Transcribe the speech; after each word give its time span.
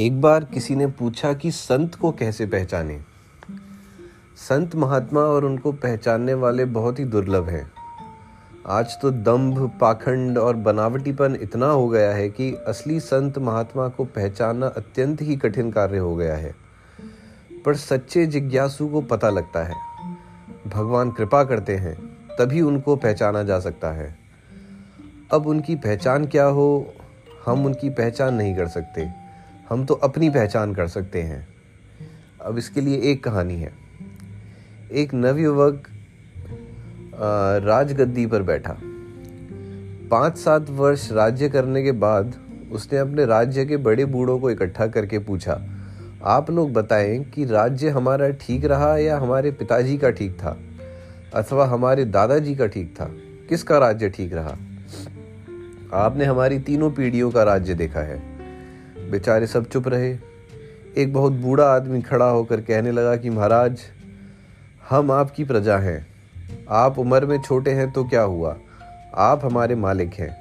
एक 0.00 0.20
बार 0.20 0.44
किसी 0.44 0.76
ने 0.76 0.86
पूछा 0.86 1.32
कि 1.32 1.50
संत 1.50 1.94
को 1.94 2.12
कैसे 2.12 2.46
पहचाने? 2.46 3.00
संत 4.36 4.74
महात्मा 4.74 5.20
और 5.20 5.44
उनको 5.44 5.72
पहचानने 5.72 6.34
वाले 6.34 6.64
बहुत 6.64 6.98
ही 6.98 7.04
दुर्लभ 7.04 7.48
हैं। 7.48 7.70
आज 8.66 9.00
तो 9.02 9.10
दंभ, 9.10 9.78
पाखंड 9.80 10.38
और 10.38 10.56
बनावटीपन 10.56 11.38
इतना 11.42 11.66
हो 11.66 11.88
गया 11.88 12.10
है 12.10 12.30
कि 12.30 12.54
असली 12.54 13.00
संत 13.00 13.38
महात्मा 13.38 13.88
को 13.88 14.04
पहचानना 14.04 14.66
अत्यंत 14.66 15.22
ही 15.22 15.36
कठिन 15.36 15.70
कार्य 15.70 15.98
हो 15.98 16.16
गया 16.16 16.36
है। 16.36 16.54
पर 17.64 17.74
सच्चे 17.76 18.26
जिज्ञासु 18.26 18.88
को 18.88 19.00
पता 19.00 19.30
लगता 19.30 19.64
है। 19.64 19.74
भगवान 20.66 21.10
कृपा 21.10 21.44
करते 21.44 21.76
हैं, 21.76 21.94
तभी 22.38 22.60
उनको 22.60 22.96
पहचाना 22.96 23.42
जा 23.42 23.60
सकता 23.60 23.88
है। 23.88 24.18
अब 25.32 25.46
उनकी 25.46 25.76
पहचान 25.76 26.26
क्या 26.26 26.44
हो, 26.44 26.94
हम 27.46 27.66
उनकी 27.66 27.90
पहचान 27.90 28.34
नहीं 28.34 28.56
कर 28.56 28.68
सकते। 28.68 29.19
हम 29.70 29.84
तो 29.84 29.94
अपनी 29.94 30.30
पहचान 30.30 30.74
कर 30.74 30.86
सकते 30.88 31.22
हैं। 31.22 31.46
अब 32.40 32.58
इसके 32.58 32.80
लिए 32.80 33.00
एक 33.02 33.24
कहानी 33.24 33.56
है। 33.56 33.72
एक 34.92 35.14
नवयुवक 35.14 35.82
राजगद्दी 37.64 38.26
पर 38.26 38.42
बैठा। 38.42 38.76
पाँच 40.10 40.38
सात 40.38 40.70
वर्ष 40.70 41.10
राज्य 41.12 41.48
करने 41.48 41.82
के 41.82 41.92
बाद 41.92 42.34
उसने 42.72 42.98
अपने 42.98 43.26
राज्य 43.26 43.64
के 43.66 43.76
बड़े 43.76 44.04
बूढ़ों 44.04 44.38
को 44.38 44.50
इकट्ठा 44.50 44.86
करके 44.86 45.18
पूछा, 45.18 45.60
आप 46.24 46.50
लोग 46.50 46.72
बताएँ 46.72 47.22
कि 47.24 47.44
राज्य 47.44 47.88
हमारा 47.88 48.30
ठीक 48.30 48.64
रहा 48.64 48.96
या 48.96 49.18
हमारे 49.18 49.50
पिताजी 49.50 49.98
का 49.98 50.10
ठीक 50.10 50.34
था? 50.38 50.56
अथवा 51.34 51.66
हमारे 51.66 52.04
दादाजी 52.04 52.54
का 52.54 52.66
ठीक 52.66 52.94
था? 52.94 53.10
किसका 53.48 53.78
राज्य 53.78 54.08
ठीक 54.08 54.32
रहा? 54.32 54.56
आपने 55.92 56.24
हमारी 56.24 56.58
तीनों 56.58 56.90
पीढ़ियों 56.90 57.30
का 57.30 57.42
राज्य 57.42 57.74
देखा 57.74 58.00
है। 58.00 58.29
बेचारे 59.10 59.46
सब 59.46 59.68
चुप 59.68 59.88
रहे। 59.88 60.16
एक 60.96 61.12
बहुत 61.12 61.32
बूढ़ा 61.32 61.64
आदमी 61.64 62.00
खड़ा 62.02 62.28
होकर 62.28 62.60
कहने 62.60 62.92
लगा 62.92 63.16
कि, 63.16 63.30
महाराज, 63.30 63.80
हम 64.90 65.10
आपकी 65.10 65.44
प्रजा 65.44 65.76
हैं। 65.78 66.06
आप 66.68 66.98
उम्र 66.98 67.26
में 67.26 67.40
छोटे 67.40 67.70
हैं 67.70 67.90
तो 67.90 68.04
क्या 68.04 68.22
हुआ? 68.22 68.56
आप 69.14 69.44
हमारे 69.44 69.74
मालिक 69.74 70.14
हैं। 70.14 70.36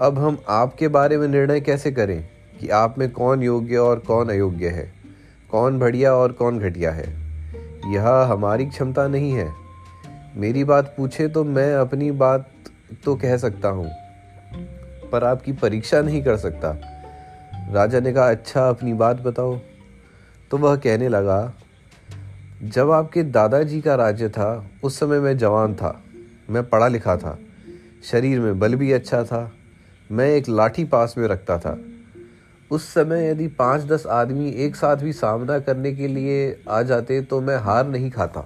अब 0.00 0.18
हम 0.18 0.38
आपके 0.48 0.88
बारे 0.88 1.18
में 1.18 1.26
निर्णय 1.28 1.60
कैसे 1.60 1.92
करें 1.92 2.24
कि 2.60 2.68
आप 2.68 2.98
में 2.98 3.10
कौन 3.10 3.42
योग्य 3.42 3.76
और 3.76 3.98
कौन 3.98 4.28
अयोग्य 4.28 4.68
है? 4.68 4.92
कौन 5.50 5.78
बढ़िया 5.78 6.14
और 6.14 6.32
कौन 6.32 6.58
घटिया 6.58 6.90
है? 6.90 7.06
यह 7.86 8.08
हमारी 8.08 8.66
क्षमता 8.66 9.06
नहीं 9.08 9.32
है। 9.32 9.52
मेरी 10.36 10.64
बात 10.64 10.94
पूछे 10.96 11.28
तो 11.28 11.44
मैं 11.44 11.74
अपनी 11.74 12.10
बात 12.10 12.48
तो 13.04 13.14
कह 13.16 13.36
सकता 13.36 13.68
हूँ, 13.68 13.90
पर 15.12 15.24
आपकी 15.24 15.52
परीक्षा 15.52 16.00
नहीं 16.00 16.22
कर 16.22 16.36
सकता। 16.36 16.76
राजा 17.70 18.00
ने 18.00 18.12
कहा 18.12 18.30
अच्छा 18.30 18.68
अपनी 18.68 18.92
बात 18.92 19.20
बताओ। 19.20 19.60
तो 20.50 20.58
वह 20.58 20.76
कहने 20.76 21.08
लगा, 21.08 21.52
जब 22.62 22.90
आपके 22.90 23.22
दादाजी 23.22 23.80
का 23.80 23.94
राज्य 23.94 24.28
था, 24.28 24.70
उस 24.82 24.98
समय 24.98 25.20
मैं 25.20 25.38
जवान 25.38 25.74
था। 25.74 26.02
मैं 26.50 26.68
पढ़ा 26.68 26.88
लिखा 26.88 27.16
था। 27.16 27.38
शरीर 28.04 28.40
में 28.40 28.58
बल 28.58 28.74
भी 28.74 28.92
अच्छा 28.92 29.24
था। 29.24 29.52
मैं 30.12 30.28
एक 30.28 30.48
लाठी 30.48 30.84
पास 30.84 31.14
में 31.18 31.28
रखता 31.28 31.58
था। 31.58 31.78
उस 32.70 32.94
समय 32.94 33.28
यदि 33.28 33.48
पाँच 33.48 33.82
दस 33.82 34.06
आदमी 34.06 34.50
एक 34.50 34.76
साथ 34.76 34.96
भी 34.96 35.12
सामना 35.12 35.58
करने 35.58 35.94
के 35.94 36.08
लिए 36.08 36.62
आ 36.68 36.82
जाते 36.82 37.20
तो 37.22 37.40
मैं 37.40 37.56
हार 37.56 37.86
नहीं 37.86 38.10
खाता। 38.10 38.44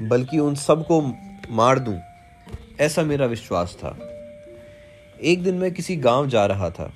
बल्कि 0.00 0.38
उन 0.38 0.54
सबको 0.54 1.00
मार 1.50 1.78
दूँ, 1.78 1.98
ऐसा 2.80 3.02
मेरा 3.02 3.26
विश्वास 3.26 3.76
था। 3.78 3.98
एक 5.22 5.44
दिन 5.44 5.54
मैं 5.54 5.72
किसी 5.72 5.96
गाँव 5.96 6.26
जा 6.26 6.46
रहा 6.46 6.70
था। 6.70 6.92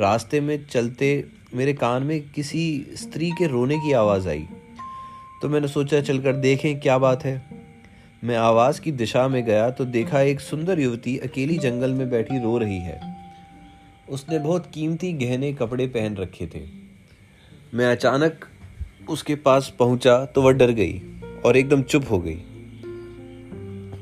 रास्ते 0.00 0.40
में 0.40 0.66
चलते 0.66 1.24
मेरे 1.54 1.72
कान 1.72 2.02
में 2.02 2.30
किसी 2.30 2.86
स्त्री 2.94 3.30
के 3.30 3.46
रोने 3.46 3.78
की 3.78 3.92
आवाज़ 3.92 4.28
आई। 4.28 4.46
तो 5.42 5.48
मैंने 5.48 5.68
सोचा, 5.68 6.00
चलकर 6.00 6.32
देखें 6.32 6.80
क्या 6.80 6.98
बात 6.98 7.24
है। 7.24 7.42
मैं 8.24 8.36
आवाज़ 8.36 8.80
की 8.80 8.92
दिशा 8.92 9.28
में 9.28 9.44
गया 9.44 9.70
तो 9.70 9.84
देखा 9.84 10.20
एक 10.20 10.40
सुंदर 10.40 10.80
युवती 10.80 11.18
अकेली 11.18 11.58
जंगल 11.58 11.90
में 11.90 12.10
बैठी 12.10 12.42
रो 12.42 12.58
रही 12.58 12.78
है। 12.78 13.00
उसने 14.10 14.38
बहुत 14.38 14.70
कीमती 14.74 15.12
गहने 15.12 15.52
कपड़े 15.52 15.86
पहन 15.86 16.16
रखे 16.16 16.46
थे। 16.46 16.62
मैं 17.74 17.92
अचानक 17.92 18.44
उसके 19.10 19.34
पास 19.34 19.74
पहुँचा 19.78 20.24
तो 20.24 20.42
वह 20.42 20.52
डर 20.52 20.70
गई 20.70 21.02
और 21.44 21.56
एकदम 21.56 21.82
चुप 21.82 22.04
हो 22.10 22.18
गई। 22.18 22.42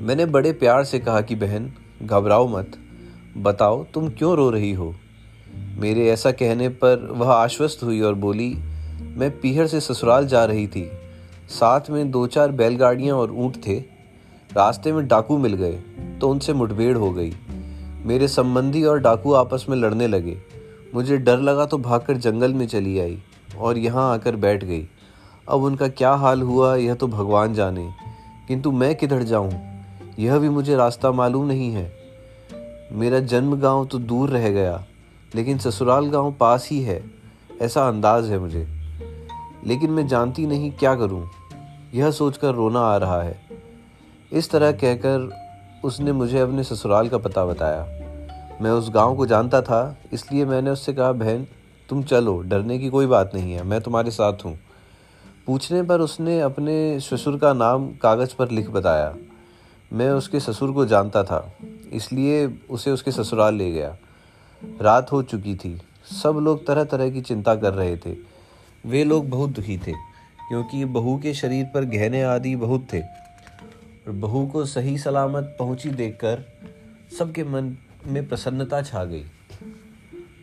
मैंने 0.01 0.25
बड़े 0.25 0.53
प्यार 0.53 0.83
से 0.83 0.99
कहा 0.99 1.21
कि 1.21 1.35
बहन, 1.35 1.73
घबराओ 2.03 2.47
मत। 2.47 2.77
बताओ, 3.37 3.83
तुम 3.83 4.09
क्यों 4.09 4.35
रो 4.35 4.49
रही 4.49 4.71
हो? 4.73 4.95
मेरे 5.79 6.09
ऐसा 6.09 6.31
कहने 6.31 6.69
पर 6.69 7.07
वह 7.11 7.31
आश्वस्त 7.31 7.83
हुई 7.83 8.01
और 8.01 8.13
बोली, 8.13 8.49
मैं 9.17 9.29
पीहर 9.39 9.67
से 9.67 9.79
ससुराल 9.79 10.27
जा 10.27 10.45
रही 10.45 10.67
थी। 10.67 10.89
साथ 11.49 11.89
में 11.89 12.11
दो 12.11 12.27
चार 12.27 12.51
बैलगाड़ियाँ 12.51 13.17
और 13.17 13.31
ऊँट 13.31 13.57
थे। 13.67 13.79
रास्ते 14.51 14.91
में 14.91 15.07
डाकू 15.07 15.37
मिल 15.37 15.53
गए 15.53 15.79
तो 16.21 16.29
उनसे 16.29 16.53
मुठभेड़ 16.53 16.97
हो 16.97 17.11
गई। 17.11 17.33
मेरे 18.05 18.27
संबंधी 18.27 18.83
और 18.83 18.99
डाकू 18.99 19.33
आपस 19.33 19.65
में 19.69 19.77
लड़ने 19.77 20.07
लगे। 20.07 20.37
मुझे 20.95 21.17
डर 21.17 21.39
लगा 21.39 21.65
तो 21.65 21.77
भागकर 21.77 22.17
जंगल 22.17 22.53
में 22.53 22.67
चली 22.67 22.99
आई 22.99 23.17
और 23.59 23.77
यहाँ 23.77 24.13
आकर 24.13 24.35
बैठ 24.35 24.63
गई। 24.63 24.87
अब 25.49 25.63
उनका 25.63 25.87
क्या 25.87 26.11
हाल 26.11 26.41
हुआ, 26.41 26.75
यह 26.75 26.93
तो 26.93 27.07
भगवान 27.07 27.53
जाने। 27.53 27.89
किंतु 28.47 28.71
मैं 28.71 28.95
किधर 28.95 29.23
जाऊँ? 29.23 29.51
यह 30.19 30.37
भी 30.37 30.49
मुझे 30.49 30.75
रास्ता 30.75 31.11
मालूम 31.11 31.47
नहीं 31.47 31.71
है। 31.71 31.91
मेरा 32.91 33.19
जन्म 33.19 33.55
गाँव 33.55 33.85
तो 33.85 33.99
दूर 33.99 34.29
रह 34.29 34.49
गया। 34.49 34.83
लेकिन 35.35 35.57
ससुराल 35.57 36.09
गाँव 36.09 36.31
पास 36.31 36.67
ही 36.71 36.81
है, 36.81 37.03
ऐसा 37.61 37.87
अंदाज 37.87 38.29
है 38.29 38.39
मुझे। 38.39 38.67
लेकिन 39.65 39.91
मैं 39.91 40.07
जानती 40.07 40.47
नहीं 40.47 40.71
क्या 40.71 40.95
करूँ। 40.95 41.29
यह 41.93 42.11
सोचकर 42.11 42.53
रोना 42.53 42.79
आ 42.79 42.97
रहा 42.97 43.21
है। 43.21 43.39
इस 44.31 44.49
तरह 44.51 44.71
कहकर 44.71 45.29
उसने 45.83 46.11
मुझे 46.11 46.39
अपने 46.39 46.63
ससुराल 46.63 47.09
का 47.09 47.17
पता 47.17 47.45
बताया। 47.45 47.85
मैं 48.61 48.71
उस 48.71 48.89
गाँव 48.89 49.15
को 49.15 49.25
जानता 49.25 49.61
था, 49.61 49.97
इसलिए 50.13 50.45
मैंने 50.45 50.69
उससे 50.69 50.93
कहा, 50.93 51.11
बहन, 51.11 51.47
तुम 51.89 52.03
चलो, 52.03 52.39
डरने 52.39 52.79
की 52.79 52.89
कोई 52.89 53.05
बात 53.05 53.31
नहीं 53.35 53.53
है, 53.53 53.63
मैं 53.63 53.81
तुम्हारे 53.81 54.11
साथ 54.11 54.45
हूँ। 54.45 54.59
पूछने 55.47 55.81
पर 55.83 56.01
उसने 56.01 56.39
अपने 56.41 56.99
ससुर 56.99 57.37
का 57.37 57.53
नाम 57.53 57.87
कागज़ 57.93 58.35
पर 58.35 58.51
लिख 58.51 58.69
बताया। 58.69 59.15
मैं 59.93 60.09
उसके 60.09 60.39
ससुर 60.39 60.71
को 60.71 60.85
जानता 60.85 61.23
था, 61.23 61.53
इसलिए 61.91 62.59
उसे 62.69 62.91
उसके 62.91 63.11
ससुराल 63.11 63.55
ले 63.55 63.71
गया। 63.71 63.95
रात 64.81 65.11
हो 65.11 65.21
चुकी 65.23 65.55
थी। 65.55 65.81
सब 66.23 66.37
लोग 66.37 66.67
तरह 66.67 66.83
तरह 66.83 67.09
की 67.09 67.21
चिंता 67.21 67.55
कर 67.55 67.73
रहे 67.73 67.97
थे। 67.97 68.15
वे 68.85 69.03
लोग 69.03 69.29
बहुत 69.29 69.49
दुखी 69.49 69.77
थे, 69.77 69.91
क्योंकि 70.49 70.85
बहू 70.85 71.17
के 71.17 71.33
शरीर 71.33 71.65
पर 71.65 71.85
गहने 71.85 72.23
आदि 72.23 72.55
बहुत 72.55 72.87
थे। 72.93 73.01
और 73.01 74.11
बहू 74.11 74.45
को 74.47 74.65
सही 74.65 74.97
सलामत 74.97 75.55
पहुँची 75.59 75.89
देखकर 75.89 76.43
सबके 77.19 77.43
मन 77.43 77.75
में 78.07 78.27
प्रसन्नता 78.29 78.81
छा 78.81 79.03
गई। 79.03 79.25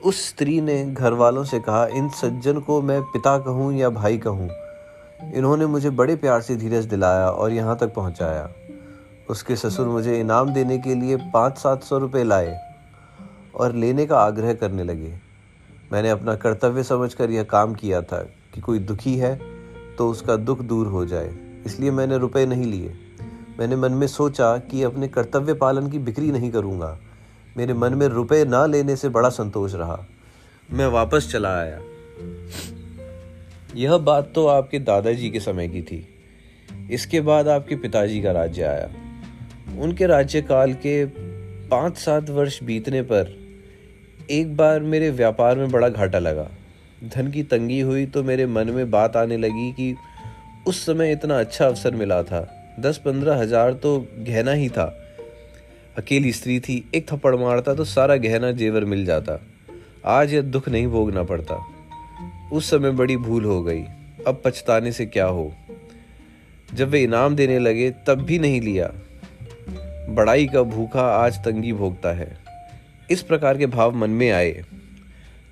उस 0.04 0.28
स्त्री 0.28 0.60
ने 0.60 0.84
घर 0.84 1.12
वालों 1.12 1.44
से 1.44 1.60
कहा, 1.60 1.86
इन 1.86 2.08
सज्जन 2.08 2.60
को 2.60 2.82
मैं 2.82 3.02
पिता 3.02 3.38
कहूँ 3.38 3.72
या 3.74 3.90
भाई 3.90 4.18
कहूँ? 4.18 4.50
इन्होंने 5.34 5.66
मुझे 5.66 5.90
बड़े 5.90 6.16
प्यार 6.16 6.40
से 6.40 6.56
धीरज 6.56 6.84
दिलाया 6.84 7.28
और 7.30 7.52
यहाँ 7.52 7.76
तक 7.76 7.94
पहुँचाया। 7.94 8.48
उसके 9.30 9.56
ससुर 9.56 9.86
मुझे 9.86 10.20
इनाम 10.20 10.52
देने 10.52 10.78
के 10.78 10.94
लिए 10.94 11.16
पाँच 11.16 11.58
सात 11.58 11.82
सौ 11.82 11.98
रुपये 11.98 12.24
लाए। 12.24 12.65
और 13.56 13.74
लेने 13.74 14.06
का 14.06 14.18
आग्रह 14.18 14.54
करने 14.54 14.84
लगे। 14.84 15.12
मैंने 15.92 16.10
अपना 16.10 16.34
कर्तव्य 16.34 16.82
समझकर 16.82 17.30
यह 17.30 17.42
काम 17.42 17.74
किया 17.74 18.00
था 18.02 18.22
कि 18.54 18.60
कोई 18.60 18.78
दुखी 18.78 19.16
है 19.16 19.34
तो 19.96 20.08
उसका 20.10 20.36
दुख 20.36 20.60
दूर 20.60 20.86
हो 20.86 21.04
जाए, 21.06 21.30
इसलिए 21.66 21.90
मैंने 21.90 22.18
रुपए 22.18 22.46
नहीं 22.46 22.66
लिए। 22.66 22.94
मैंने 23.58 23.76
मन 23.76 23.92
में 23.92 24.06
सोचा 24.06 24.56
कि 24.60 24.82
अपने 24.82 25.08
कर्तव्य 25.08 25.54
पालन 25.54 25.90
की 25.90 25.98
बिक्री 25.98 26.30
नहीं 26.30 26.50
करूँगा। 26.50 26.98
मेरे 27.56 27.74
मन 27.74 27.94
में 27.94 28.06
रुपए 28.08 28.44
ना 28.44 28.64
लेने 28.66 28.96
से 28.96 29.08
बड़ा 29.08 29.28
संतोष 29.28 29.74
रहा। 29.74 29.98
मैं 30.70 30.86
वापस 30.86 31.28
चला 31.32 31.56
आया। 31.58 31.80
यह 33.76 33.96
बात 33.98 34.30
तो 34.34 34.46
आपके 34.46 34.78
दादाजी 34.78 35.30
के 35.30 35.40
समय 35.40 35.68
की 35.68 35.82
थी। 35.82 36.06
इसके 36.90 37.20
बाद 37.20 37.48
आपके 37.48 37.76
पिताजी 37.76 38.20
का 38.22 38.32
राज्य 38.32 38.62
आया। 38.62 38.90
उनके 39.78 40.06
राज्यकाल 40.06 40.72
के 40.76 41.04
पाँच 41.68 41.96
सात 41.96 42.30
वर्ष 42.30 42.62
बीतने 42.62 43.02
पर 43.02 43.34
एक 44.30 44.56
बार 44.56 44.80
मेरे 44.80 45.10
व्यापार 45.10 45.58
में 45.58 45.70
बड़ा 45.70 45.88
घाटा 45.88 46.18
लगा। 46.18 46.48
धन 47.04 47.30
की 47.30 47.42
तंगी 47.42 47.80
हुई 47.80 48.06
तो 48.06 48.22
मेरे 48.22 48.46
मन 48.46 48.70
में 48.70 48.90
बात 48.90 49.16
आने 49.16 49.36
लगी 49.36 49.70
कि 49.72 49.94
उस 50.66 50.86
समय 50.86 51.12
इतना 51.12 51.38
अच्छा 51.40 51.66
अवसर 51.66 51.94
मिला 51.94 52.22
था। 52.22 52.40
दस 52.80 52.98
पंद्रह 52.98 53.36
हज़ार 53.36 53.72
तो 53.72 53.98
गहना 54.18 54.52
ही 54.52 54.68
था। 54.68 54.84
अकेली 55.98 56.32
स्त्री 56.32 56.60
थी, 56.60 56.90
एक 56.94 57.12
थप्पड़ 57.12 57.34
मारता 57.36 57.74
तो 57.74 57.84
सारा 57.84 58.16
गहना 58.16 58.50
जेवर 58.52 58.84
मिल 58.84 59.04
जाता। 59.04 59.38
आज 60.04 60.34
यह 60.34 60.42
दुख 60.42 60.68
नहीं 60.68 60.86
भोगना 60.86 61.22
पड़ता। 61.22 61.66
उस 62.52 62.70
समय 62.70 62.90
बड़ी 62.90 63.16
भूल 63.16 63.44
हो 63.44 63.62
गई। 63.62 63.82
अब 64.26 64.42
पछताने 64.44 64.92
से 64.92 65.06
क्या 65.06 65.26
हो? 65.26 65.52
जब 66.74 66.88
वे 66.88 67.02
इनाम 67.02 67.36
देने 67.36 67.58
लगे, 67.58 67.90
तब 67.90 68.22
भी 68.22 68.38
नहीं 68.38 68.60
लिया। 68.60 68.90
बड़ाई 70.08 70.46
का 70.46 70.62
भूखा 70.62 71.02
आज 71.02 71.38
तंगी 71.38 71.72
भोगता 71.72 72.12
है। 72.12 72.45
इस 73.10 73.22
प्रकार 73.22 73.58
के 73.58 73.66
भाव 73.66 73.94
मन 73.94 74.10
में 74.10 74.30
आए। 74.30 74.64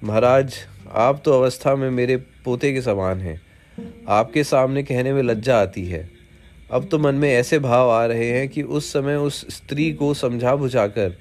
महाराज, 0.05 0.55
आप 0.93 1.23
तो 1.25 1.33
अवस्था 1.33 1.77
में 1.77 1.91
मेरे 1.91 2.17
पोते 2.17 2.73
के 2.73 2.83
समान 2.83 3.21
हैं। 3.21 3.43
आपके 4.09 4.45
सामने 4.45 4.83
कहने 4.83 5.13
में 5.13 5.23
लज्जा 5.23 5.61
आती 5.61 5.87
है। 5.87 6.11
अब 6.71 6.89
तो 6.91 6.99
मन 6.99 7.15
में 7.15 7.35
ऐसे 7.35 7.59
भाव 7.59 7.91
आ 7.91 8.07
रहे 8.07 8.31
हैं 8.31 8.49
कि 8.49 8.63
उस 8.63 8.93
समय 8.93 9.17
उस 9.17 9.57
स्त्री 9.57 9.93
को 9.93 10.15
समझा 10.15 10.57
बुझाकर 10.57 11.19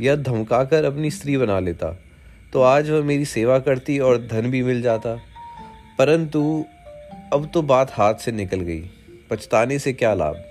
या 0.00 0.16
धमकाकर 0.16 0.84
अपनी 0.84 1.10
स्त्री 1.10 1.36
बना 1.36 1.60
लेता। 1.60 2.02
तो 2.52 2.62
आज 2.62 2.90
वह 2.90 3.04
मेरी 3.04 3.24
सेवा 3.24 3.58
करती 3.58 3.98
और 3.98 4.28
धन 4.32 4.50
भी 4.50 4.62
मिल 4.62 4.82
जाता। 4.82 5.20
परंतु 5.98 6.64
अब 7.32 7.50
तो 7.54 7.62
बात 7.62 7.90
हाथ 7.92 8.14
से 8.14 8.32
निकल 8.32 8.60
गई। 8.60 8.90
पछताने 9.30 9.78
से 9.78 9.92
क्या 9.92 10.14
लाभ? 10.14 10.44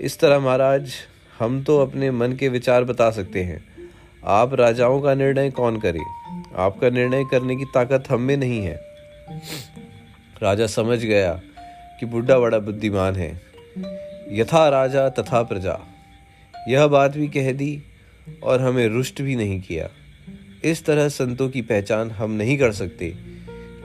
इस 0.00 0.18
तरह, 0.18 0.38
महाराज, 0.38 0.92
हम 1.38 1.62
तो 1.62 1.78
अपने 1.78 2.10
मन 2.10 2.32
के 2.32 2.48
विचार 2.48 2.84
बता 2.84 3.10
सकते 3.10 3.42
हैं। 3.42 3.71
आप 4.24 4.54
राजाओं 4.54 5.00
का 5.00 5.14
निर्णय 5.14 5.50
कौन 5.50 5.80
करे? 5.80 6.00
आपका 6.56 6.90
निर्णय 6.90 7.24
करने 7.24 7.56
की 7.56 7.64
ताकत 7.64 8.04
हम 8.10 8.20
में 8.20 8.36
नहीं 8.36 8.62
है। 8.62 8.80
राजा 10.42 10.66
समझ 10.66 10.98
गया 10.98 11.40
कि 12.00 12.06
बुढ़ा 12.06 12.38
बड़ा 12.38 12.58
बुद्धिमान 12.58 13.16
है। 13.16 13.40
यथा 14.30 14.68
राजा, 14.68 15.08
तथा 15.08 15.42
प्रजा। 15.42 15.80
यह 16.68 16.86
बात 16.86 17.16
भी 17.16 17.28
कह 17.28 17.52
दी 17.52 17.82
और 18.42 18.60
हमें 18.60 18.88
रुष्ट 18.88 19.22
भी 19.22 19.36
नहीं 19.36 19.60
किया। 19.60 19.88
इस 20.64 20.84
तरह 20.84 21.08
संतों 21.08 21.48
की 21.48 21.62
पहचान 21.62 22.10
हम 22.10 22.30
नहीं 22.30 22.58
कर 22.58 22.72
सकते 22.72 23.14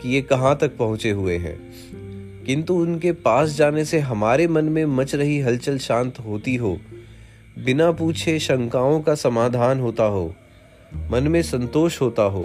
कि 0.01 0.09
ये 0.09 0.21
कहाँ 0.21 0.57
तक 0.57 0.77
पहुँचे 0.77 1.11
हुए 1.11 1.37
हैं। 1.37 1.73
किंतु 2.45 2.75
उनके 2.75 3.11
पास 3.11 3.49
जाने 3.49 3.85
से 3.85 3.99
हमारे 3.99 4.47
मन 4.47 4.65
में 4.65 4.85
मच 4.85 5.15
रही 5.15 5.39
हलचल 5.39 5.77
शांत 5.77 6.19
होती 6.19 6.55
हो 6.55 6.79
बिना 7.57 7.91
पूछे 7.91 8.39
शंकाओं 8.39 9.01
का 9.01 9.15
समाधान 9.15 9.79
होता 9.79 10.03
हो, 10.03 10.35
मन 11.11 11.27
में 11.27 11.41
संतोष 11.41 12.01
होता 12.01 12.23
हो, 12.23 12.43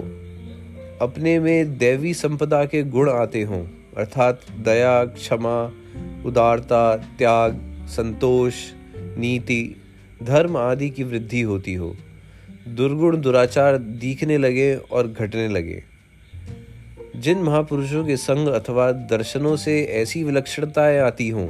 अपने 1.01 1.39
में 1.39 1.77
दैवी 1.77 2.13
संपदा 2.13 2.65
के 2.65 2.83
गुण 2.83 3.09
आते 3.09 3.41
हों, 3.41 3.65
अर्थात 3.97 4.41
दया, 4.59 5.05
क्षमा, 5.05 5.71
उदारता, 6.25 6.95
त्याग, 6.95 7.85
संतोष, 7.89 8.53
नीति, 9.17 9.75
धर्म 10.23 10.57
आदि 10.57 10.89
की 10.89 11.03
वृद्धि 11.03 11.41
होती 11.41 11.73
हो, 11.73 11.95
दुर्गुण 12.67 13.21
दुराचार 13.21 13.77
दिखने 13.77 14.37
लगे 14.37 14.75
और 14.75 15.07
घटने 15.07 15.47
लगे। 15.47 15.83
जिन 17.15 17.39
महापुरुषों 17.39 18.05
के 18.05 18.17
संग 18.17 18.47
अथवा 18.47 18.91
दर्शनों 18.91 19.55
से 19.55 19.83
ऐसी 19.83 20.23
विलक्षणताएँ 20.23 20.99
आती 20.99 21.29
हों 21.29 21.47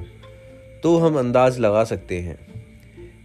तो 0.84 0.98
हम 0.98 1.20
अंदाज 1.20 1.60
लगा 1.60 1.84
सकते 1.84 2.20
हैं। 2.20 2.53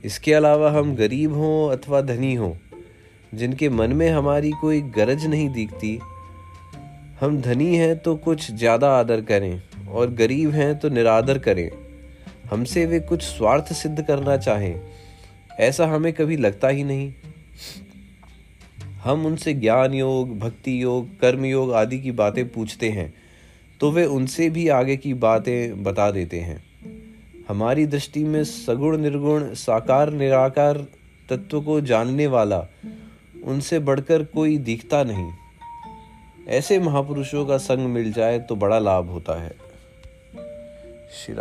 इसके 0.04 0.32
अलावा 0.34 0.70
हम 0.70 0.94
गरीब 0.96 1.32
हों 1.32 1.70
अथवा 1.70 2.00
धनी 2.02 2.34
हों, 2.34 2.52
जिनके 3.32 3.68
मन 3.70 3.92
में 3.92 4.08
हमारी 4.10 4.50
कोई 4.60 4.80
गरज 4.96 5.26
नहीं 5.26 5.48
दिखती, 5.50 5.98
हम 7.20 7.40
धनी 7.42 7.74
हैं 7.76 7.98
तो 7.98 8.14
कुछ 8.18 8.50
ज़्यादा 8.50 8.90
आदर 8.98 9.20
करें 9.22 9.62
और 9.88 10.10
गरीब 10.14 10.50
हैं 10.50 10.78
तो 10.78 10.88
निरादर 10.88 11.38
करें। 11.38 11.70
हमसे 12.50 12.84
वे 12.86 13.00
कुछ 13.00 13.22
स्वार्थ 13.22 13.72
सिद्ध 13.72 14.02
करना 14.02 14.36
चाहें, 14.38 14.80
ऐसा 15.60 15.86
हमें 15.86 16.12
कभी 16.12 16.36
लगता 16.36 16.68
ही 16.68 16.84
नहीं। 16.84 17.12
हम 19.02 19.26
उनसे 19.26 19.52
ज्ञान 19.54 19.94
योग, 19.94 20.38
भक्ति 20.38 20.82
योग, 20.82 21.18
कर्म 21.20 21.44
योग 21.44 21.72
आदि 21.72 21.98
की 21.98 22.12
बातें 22.12 22.48
पूछते 22.48 22.88
हैं 22.90 23.12
तो 23.80 23.90
वे 23.92 24.04
उनसे 24.06 24.48
भी 24.50 24.68
आगे 24.70 24.96
की 24.96 25.12
बातें 25.16 25.82
बता 25.84 26.10
देते 26.10 26.40
हैं। 26.40 26.62
हमारी 27.48 27.86
दृष्टि 27.86 28.24
में 28.24 28.44
सगुण, 28.44 28.96
निर्गुण, 28.96 29.54
साकार, 29.54 30.10
निराकार 30.10 30.86
तत्व 31.30 31.62
को 31.62 31.80
जानने 31.80 32.26
वाला 32.26 32.66
उनसे 33.44 33.78
बढ़कर 33.78 34.24
कोई 34.24 34.58
दिखता 34.58 35.04
नहीं। 35.04 35.32
ऐसे 36.48 36.78
महापुरुषों 36.78 37.46
का 37.46 37.58
संग 37.58 37.78
मिल 37.78 38.12
जाए 38.12 38.38
तो 38.38 38.56
बड़ा 38.56 38.78
लाभ 38.78 39.08
होता 39.08 39.42
है। 39.42 39.56
श्री 41.12 41.34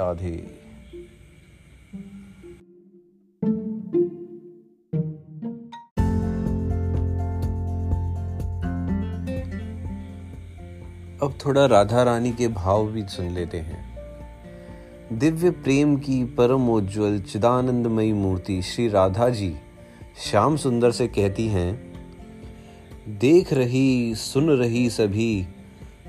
अब 11.24 11.38
थोड़ा 11.46 11.66
राधा 11.66 12.04
रानी 12.04 12.32
के 12.32 12.48
भाव 12.48 12.88
भी 12.88 13.04
सुन 13.04 13.30
लेते 13.30 13.58
हैं। 13.58 13.87
दिव्य 15.14 15.50
प्रेम 15.50 15.98
की 15.98 16.24
परम 16.24 16.70
उज्ज्वल 16.70 17.20
चिदानंदमयी 17.20 18.14
मूर्ति 18.14 18.62
श्री 18.62 18.88
राधा 18.88 19.30
जी 19.30 19.56
श्याम 20.24 20.56
सुंदर 20.56 20.92
से 20.92 21.08
कहती 21.08 21.48
हैं, 21.48 21.94
देख 23.10 23.54
रही, 23.54 24.16
सुन 24.16 24.50
रही 24.50 24.90
सभी, 24.90 25.48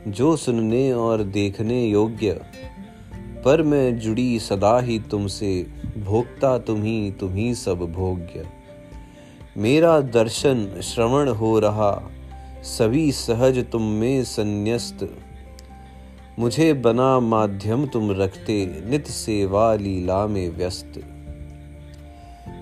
जो 0.09 0.37
सुनने 0.37 0.93
और 0.93 1.23
देखने 1.23 1.87
योग्य, 1.87 2.41
पर 3.45 3.63
मैं 3.63 3.99
जुड़ी 3.99 4.39
सदा 4.39 4.81
ही 4.81 4.99
तुमसे, 4.99 5.67
भोगता 5.99 6.59
तुम्ही 6.59 7.11
तुम्ही 7.11 7.55
सब 7.55 7.79
भोग्य। 7.79 8.47
मेरा 9.57 10.01
दर्शन 10.01 10.81
श्रवण 10.83 11.29
हो 11.29 11.59
रहा, 11.59 12.11
सभी 12.63 13.13
सहज 13.13 13.71
तुम 13.71 13.83
में 13.83 14.25
संन्यस्त 14.25 15.17
मुझे 16.39 16.75
बना 16.75 17.21
माध्यम 17.21 17.87
तुम 17.87 18.11
रखते, 18.11 18.83
नित 18.87 19.07
सेवा 19.07 19.75
लीला 19.75 20.27
में 20.27 20.51
व्यस्त। 20.51 20.93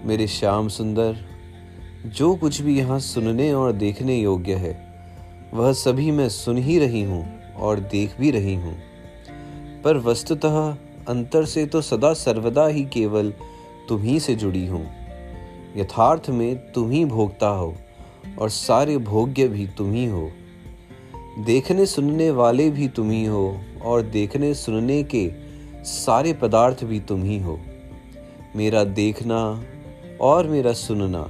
मेरे 0.04 0.26
श्याम 0.26 0.68
सुंदर, 0.68 1.16
जो 2.06 2.34
कुछ 2.34 2.60
भी 2.60 2.78
यहाँ 2.78 3.00
सुनने 3.00 3.52
और 3.52 3.72
देखने 3.72 4.16
योग्य 4.16 4.54
है, 4.54 4.94
वह 5.54 5.72
सभी 5.72 6.10
मैं 6.10 6.28
सुन 6.28 6.56
ही 6.56 6.78
रही 6.78 7.02
हूँ 7.02 7.40
और 7.52 7.80
देख 7.80 8.20
भी 8.20 8.30
रही 8.30 8.54
हूँ। 8.54 8.78
पर 9.84 9.96
वस्तुतः 9.96 10.76
अंतर 11.08 11.44
से 11.44 11.66
तो 11.66 11.80
सदा 11.80 12.12
सर्वदा 12.12 12.66
ही 12.66 12.84
केवल 12.84 13.32
तुम 13.88 14.02
ही 14.02 14.20
से 14.20 14.34
जुड़ी 14.34 14.66
हूँ। 14.66 14.86
यथार्थ 15.76 16.30
में 16.30 16.72
तुम 16.72 16.90
ही 16.90 17.04
भोगता 17.04 17.48
हो 17.48 17.76
और 18.38 18.50
सारे 18.50 18.98
भोग्य 18.98 19.48
भी 19.48 19.66
तुम 19.66 19.92
ही 19.92 20.06
हो। 20.06 20.30
देखने 21.38 21.86
सुनने 21.86 22.30
वाले 22.30 22.70
भी 22.70 22.88
तुम 22.88 23.10
ही 23.10 23.24
हो, 23.24 23.60
और 23.82 24.02
देखने 24.02 24.54
सुनने 24.54 25.02
के 25.02 25.30
सारे 25.84 26.32
पदार्थ 26.32 26.84
भी 26.84 27.00
तुम 27.00 27.22
ही 27.22 27.38
हो। 27.38 27.58
मेरा 28.56 28.84
देखना 28.84 29.64
और 30.20 30.46
मेरा 30.46 30.72
सुनना, 30.72 31.26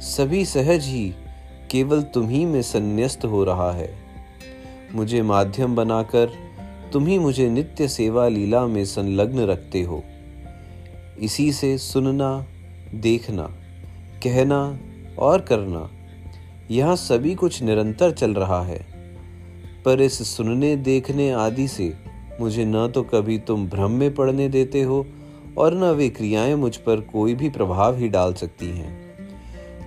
सभी 0.00 0.44
सहज 0.44 0.84
ही 0.84 1.14
केवल 1.70 2.02
तुम 2.02 2.28
ही 2.28 2.44
में 2.44 2.62
संन्यस्त 2.62 3.24
हो 3.24 3.44
रहा 3.44 3.72
है। 3.72 3.94
मुझे 4.94 5.22
माध्यम 5.22 5.76
बनाकर 5.76 6.32
तुम 6.92 7.06
ही 7.06 7.18
मुझे 7.18 7.50
नित्य 7.50 7.88
सेवा 7.88 8.28
लीला 8.28 8.66
में 8.66 8.84
संलग्न 8.84 9.38
रखते 9.38 9.82
हो। 9.82 10.04
इसी 11.20 11.52
से 11.52 11.78
सुनना, 11.78 12.46
देखना, 12.94 13.42
कहना 14.24 14.78
और 15.18 15.40
करना, 15.40 15.90
यह 16.70 16.94
सभी 16.94 17.34
कुछ 17.34 17.62
निरंतर 17.62 18.10
चल 18.10 18.34
रहा 18.34 18.62
है। 18.62 18.97
पर 19.84 20.00
इस 20.00 20.36
सुनने, 20.36 20.76
देखने 20.76 21.30
आदि 21.30 21.68
से 21.68 21.94
मुझे 22.40 22.64
न 22.64 22.88
तो 22.88 23.02
कभी 23.02 23.38
तुम 23.38 23.66
भ्रम 23.66 23.90
में 23.90 24.14
पड़ने 24.14 24.48
देते 24.48 24.82
हो 24.82 25.06
और 25.58 25.74
न 25.74 25.84
वे 25.84 26.08
क्रियाएँ 26.08 26.54
मुझ 26.54 26.76
पर 26.76 27.00
कोई 27.00 27.34
भी 27.34 27.50
प्रभाव 27.50 27.96
ही 27.96 28.08
डाल 28.08 28.34
सकती 28.34 28.66
हैं। 28.66 29.08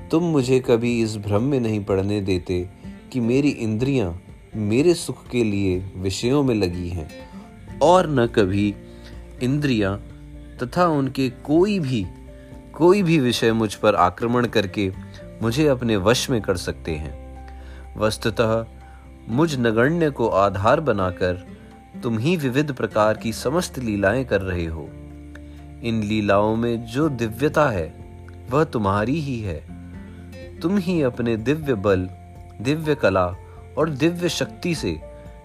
तुम 0.09 0.23
मुझे 0.23 0.59
कभी 0.59 1.01
इस 1.01 1.17
भ्रम 1.17 1.43
में 1.43 1.59
नहीं 1.59 1.83
पड़ने 1.85 2.21
देते 2.21 2.69
कि 3.11 3.19
मेरी 3.19 3.49
इंद्रियाँ 3.49 4.23
मेरे 4.55 4.93
सुख 4.93 5.27
के 5.27 5.43
लिए 5.43 5.85
विषयों 5.95 6.43
में 6.43 6.55
लगी 6.55 6.89
हैं 6.89 7.09
और 7.81 8.09
न 8.09 8.27
कभी 8.27 8.75
इंद्रियाँ 9.43 9.97
तथा 10.63 10.87
उनके 10.87 11.29
कोई 11.29 11.79
भी 11.79 12.05
कोई 12.73 13.03
भी 13.03 13.19
विषय 13.19 13.51
मुझ 13.51 13.75
पर 13.75 13.95
आक्रमण 13.95 14.47
करके 14.47 14.91
मुझे 15.41 15.67
अपने 15.67 15.97
वश 15.97 16.29
में 16.29 16.41
कर 16.41 16.57
सकते 16.57 16.91
हैं। 16.91 17.21
वस्तुतः 17.97 18.65
मुझ 19.31 19.59
नगण्य 19.59 20.09
को 20.09 20.27
आधार 20.27 20.79
बनाकर 20.79 21.47
तुम 22.03 22.17
ही 22.17 22.37
विविध 22.37 22.73
प्रकार 22.73 23.17
की 23.17 23.33
समस्त 23.33 23.79
लीलाएँ 23.79 24.25
कर 24.25 24.41
रहे 24.41 24.65
हो। 24.65 24.89
इन 25.83 26.03
लीलाओं 26.03 26.55
में 26.55 26.85
जो 26.85 27.09
दिव्यता 27.09 27.69
है, 27.69 27.93
वह 28.49 28.63
तुम्हारी 28.63 29.19
ही 29.19 29.39
है। 29.39 29.59
तुम 30.59 30.77
ही 30.77 31.01
अपने 31.01 31.37
दिव्य 31.37 31.73
बल, 31.73 32.09
दिव्य 32.61 32.95
कला 32.95 33.35
और 33.77 33.89
दिव्य 33.89 34.29
शक्ति 34.29 34.75
से 34.75 35.01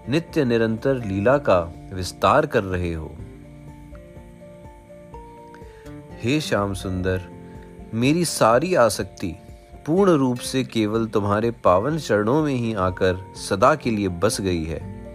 नित्य 0.09 0.45
निरंतर 0.45 1.05
लीला 1.05 1.39
का 1.39 1.73
विस्तार 1.93 2.47
कर 2.47 2.65
रहे 2.65 2.93
हो। 2.93 3.17
हे 6.23 6.41
श्याम 6.41 6.75
सुंदर, 6.75 7.23
मेरी 7.95 8.25
सारी 8.25 8.75
आसक्ति 8.75 9.35
पूर्ण 9.87 10.13
रूप 10.13 10.39
से 10.39 10.65
केवल 10.65 11.07
तुम्हारे 11.07 11.51
पावन 11.51 11.99
चरणों 11.99 12.43
में 12.43 12.55
ही 12.55 12.75
आकर 12.75 13.33
सदा 13.37 13.75
के 13.75 13.91
लिए 13.91 14.09
बस 14.09 14.41
गई 14.41 14.65
है। 14.65 15.13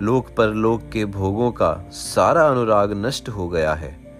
लोक 0.00 0.28
परलोक 0.28 0.90
के 0.92 1.04
भोगों 1.04 1.52
का 1.52 1.88
सारा 1.92 2.42
अनुराग 2.42 3.06
नष्ट 3.06 3.28
हो 3.28 3.48
गया 3.48 3.74
है। 3.74 4.16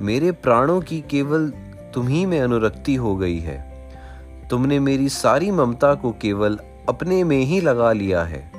मेरे 0.00 0.32
प्राणों 0.32 0.80
की 0.80 1.00
केवल 1.00 1.50
तुम्ही 1.94 2.26
में 2.26 2.40
अनुरक्ति 2.40 2.94
हो 2.94 3.16
गई 3.16 3.38
है। 3.38 3.90
तुमने 4.50 4.80
मेरी 4.80 5.08
सारी 5.08 5.50
ममता 5.50 5.94
को 5.94 6.12
केवल 6.12 6.58
अपने 6.88 7.24
में 7.24 7.40
ही 7.40 7.60
लगा 7.60 7.92
लिया 7.92 8.22
है। 8.22 8.52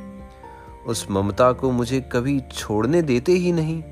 उस 0.88 1.08
ममता 1.12 1.52
को 1.52 1.72
मुझे 1.72 2.02
कभी 2.02 2.40
छोड़ने 2.40 3.02
देते 3.02 3.32
ही 3.32 3.52
नहीं। 3.52 3.84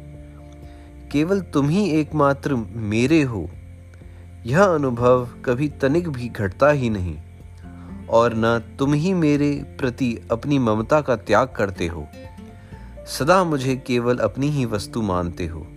केवल 1.11 1.41
तुम 1.41 1.69
ही 1.69 1.89
एकमात्र 1.89 2.55
मेरे 2.75 3.21
हो। 3.21 3.49
यह 4.45 4.63
अनुभव 4.63 5.29
कभी 5.45 5.67
तनिक 5.69 6.09
भी 6.09 6.29
घटता 6.29 6.69
ही 6.69 6.89
नहीं। 6.89 7.17
और 8.09 8.33
न 8.35 8.59
तुम 8.79 8.93
ही 8.93 9.13
मेरे 9.13 9.75
प्रति 9.79 10.27
अपनी 10.31 10.59
ममता 10.59 11.01
का 11.01 11.15
त्याग 11.15 11.47
करते 11.47 11.87
हो। 11.87 12.07
सदा 13.07 13.43
मुझे 13.43 13.75
केवल 13.75 14.17
अपनी 14.17 14.47
ही 14.47 14.65
वस्तु 14.65 15.01
मानते 15.01 15.45
हो। 15.47 15.67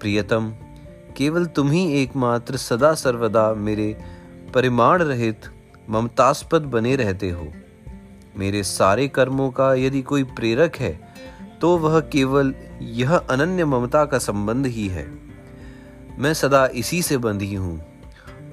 प्रियतम, 0.00 0.52
केवल 1.16 1.46
तुम 1.46 1.70
ही 1.70 1.92
एकमात्र 1.92 2.56
सदा 2.56 2.94
सर्वदा 2.94 3.54
मेरे 3.54 3.96
परिमाण 4.54 5.02
रहित, 5.02 5.40
ममतास्पद 5.90 6.62
बने 6.62 6.96
रहते 6.96 7.30
हो। 7.30 7.48
मेरे 8.38 8.62
सारे 8.62 9.08
कर्मों 9.08 9.50
का 9.50 9.74
यदि 9.74 10.02
कोई 10.02 10.24
प्रेरक 10.24 10.76
है 10.76 11.14
तो 11.60 11.78
वह 11.78 12.00
केवल 12.00 12.54
यह 12.82 13.16
अनन्य 13.16 13.64
ममता 13.64 14.04
का 14.04 14.18
संबंध 14.18 14.66
ही 14.66 14.88
है। 14.88 15.23
मैं 16.18 16.32
सदा 16.34 16.66
इसी 16.66 17.02
से 17.02 17.16
बंधी 17.18 17.54
हूँ, 17.54 17.80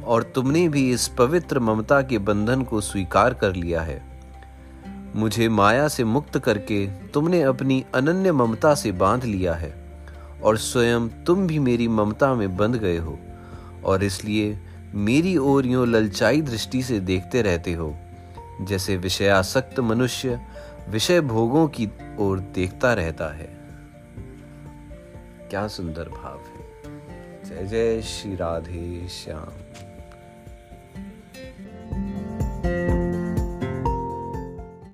और 0.03 0.23
तुमने 0.23 0.67
भी 0.69 0.89
इस 0.91 1.07
पवित्र 1.07 1.59
ममता 1.59 2.01
के 2.01 2.17
बंधन 2.17 2.61
को 2.61 2.81
स्वीकार 2.81 3.33
कर 3.33 3.55
लिया 3.55 3.81
है। 3.81 4.01
मुझे 5.15 5.49
माया 5.49 5.87
से 5.87 6.03
मुक्त 6.03 6.37
करके 6.39 6.85
तुमने 6.87 7.41
अपनी 7.41 7.83
अनन्य 7.95 8.31
ममता 8.31 8.73
से 8.75 8.91
बाँध 8.91 9.23
लिया 9.23 9.53
है, 9.53 9.73
और 10.43 10.57
स्वयं 10.57 11.07
तुम 11.23 11.47
भी 11.47 11.59
मेरी 11.59 11.87
ममता 11.87 12.33
में 12.33 12.55
बंध 12.57 12.75
गए 12.75 12.97
हो, 12.97 13.17
और 13.85 14.03
इसलिए 14.03 14.57
मेरी 14.95 15.37
ओर 15.37 15.65
यूँ 15.65 15.87
ललचाई 15.87 16.41
दृष्टि 16.41 16.83
से 16.83 16.99
देखते 16.99 17.41
रहते 17.41 17.73
हो, 17.73 17.95
जैसे 18.61 18.97
विषयासक्त 18.97 19.79
मनुष्य 19.79 20.39
विषय 20.89 21.21
भोगों 21.21 21.67
की 21.67 21.89
ओर 22.19 22.39
देखता 22.39 22.93
रहता 22.93 23.33
है। 23.33 23.49
क्या 25.49 25.67
सुंदर 25.67 26.09
भाव 26.09 26.39
जय 27.51 27.65
जय 27.65 28.01
श्री 28.01 28.35
राधे 28.35 29.07
श्याम। 29.07 29.90